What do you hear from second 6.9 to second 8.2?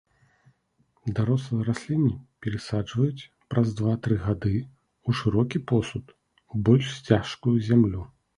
цяжкую зямлю.